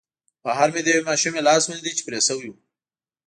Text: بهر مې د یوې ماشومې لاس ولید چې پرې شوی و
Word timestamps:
بهر 0.43 0.67
مې 0.73 0.81
د 0.83 0.87
یوې 0.93 1.03
ماشومې 1.09 1.41
لاس 1.47 1.63
ولید 1.65 1.95
چې 1.97 2.03
پرې 2.07 2.19
شوی 2.27 2.49
و 2.51 2.55